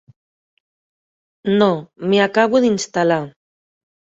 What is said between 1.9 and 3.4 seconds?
m'hi acabo d'instal·lar.